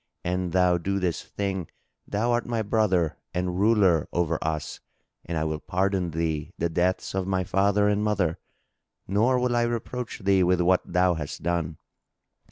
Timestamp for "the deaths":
6.57-7.13